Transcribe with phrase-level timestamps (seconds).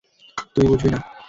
[0.55, 0.99] তুই বুঝবি না।